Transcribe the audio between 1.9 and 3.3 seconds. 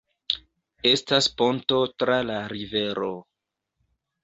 tra la rivero.